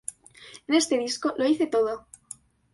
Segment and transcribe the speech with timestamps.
[0.65, 2.07] En este disco, lo hice todo.